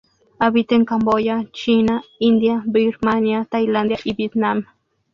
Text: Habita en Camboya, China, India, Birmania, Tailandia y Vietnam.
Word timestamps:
Habita 0.39 0.73
en 0.73 0.83
Camboya, 0.83 1.45
China, 1.51 2.01
India, 2.19 2.63
Birmania, 2.65 3.45
Tailandia 3.47 3.99
y 4.03 4.15
Vietnam. 4.15 4.65